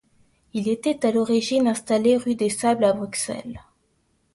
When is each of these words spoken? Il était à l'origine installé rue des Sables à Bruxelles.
Il 0.53 0.67
était 0.67 1.05
à 1.05 1.11
l'origine 1.11 1.67
installé 1.67 2.17
rue 2.17 2.33
des 2.33 2.49
Sables 2.49 2.85
à 2.85 2.93
Bruxelles. 2.93 3.61